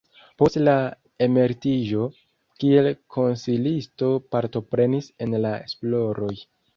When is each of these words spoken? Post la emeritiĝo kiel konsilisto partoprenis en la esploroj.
Post 0.41 0.57
la 0.59 0.73
emeritiĝo 1.25 2.07
kiel 2.63 2.89
konsilisto 3.15 4.09
partoprenis 4.37 5.11
en 5.27 5.37
la 5.45 5.53
esploroj. 5.67 6.31